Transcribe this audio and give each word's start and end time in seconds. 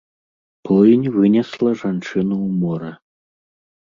Плынь 0.69 1.03
вынесла 1.17 1.71
жанчыну 1.81 2.35
ў 2.39 2.49
мора. 2.63 2.91